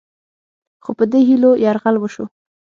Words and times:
خو 0.83 0.91
په 0.97 1.03
دې 1.11 1.21
هیلو 1.29 1.51
یرغل 1.65 1.95
وشو 1.99 2.25